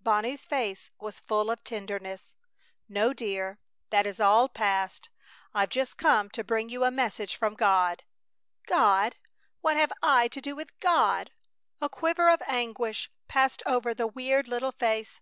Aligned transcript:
Bonnie's 0.00 0.46
face 0.46 0.90
was 0.98 1.20
full 1.20 1.50
of 1.50 1.62
tenderness. 1.62 2.36
"No, 2.88 3.12
dear! 3.12 3.58
That 3.90 4.06
is 4.06 4.18
all 4.18 4.48
passed. 4.48 5.10
I've 5.52 5.68
just 5.68 5.98
come 5.98 6.30
to 6.30 6.42
bring 6.42 6.70
you 6.70 6.84
a 6.84 6.90
message 6.90 7.36
from 7.36 7.52
God." 7.54 8.02
"God! 8.64 9.16
What 9.60 9.76
have 9.76 9.92
I 10.02 10.28
to 10.28 10.40
do 10.40 10.56
with 10.56 10.70
God?" 10.80 11.32
A 11.82 11.90
quiver 11.90 12.30
of 12.30 12.40
anguish 12.46 13.10
passed 13.28 13.62
over 13.66 13.92
the 13.92 14.06
weird 14.06 14.48
little 14.48 14.72
face. 14.72 15.20